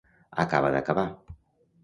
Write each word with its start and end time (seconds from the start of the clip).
Acaba 0.43 0.71
d'acabar. 0.77 1.05